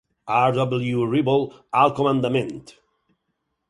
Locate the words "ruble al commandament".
1.05-2.75